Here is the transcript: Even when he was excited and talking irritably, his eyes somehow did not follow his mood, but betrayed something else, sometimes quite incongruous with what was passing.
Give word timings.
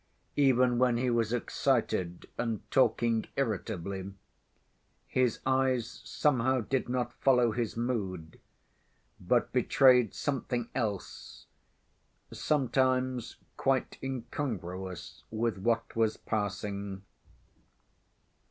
Even 0.37 0.79
when 0.79 0.97
he 0.97 1.11
was 1.11 1.31
excited 1.31 2.27
and 2.35 2.61
talking 2.71 3.27
irritably, 3.35 4.11
his 5.07 5.37
eyes 5.45 6.01
somehow 6.03 6.61
did 6.61 6.89
not 6.89 7.13
follow 7.21 7.51
his 7.51 7.77
mood, 7.77 8.39
but 9.19 9.53
betrayed 9.53 10.15
something 10.15 10.69
else, 10.73 11.45
sometimes 12.33 13.35
quite 13.57 13.99
incongruous 14.01 15.23
with 15.29 15.59
what 15.59 15.95
was 15.95 16.17
passing. 16.17 17.03